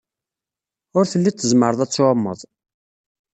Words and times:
Ur 0.97 1.05
telliḍ 1.11 1.35
tzemreḍ 1.35 1.79
ad 1.81 1.89
tɛumeḍ. 1.91 2.39